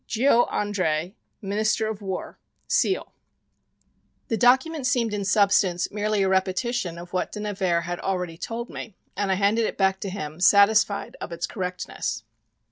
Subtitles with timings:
[0.07, 0.45] GEO.
[0.47, 1.13] ANDRÉ,
[1.43, 2.39] Minister of War.
[2.67, 3.13] [Seal]
[4.29, 8.67] The document seemed in substance merely a repetition of what De Nevers had already told
[8.67, 12.23] me, and I handed it back to him satisfied of its correctness.